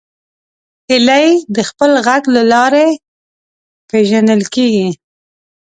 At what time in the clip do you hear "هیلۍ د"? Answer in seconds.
0.89-1.57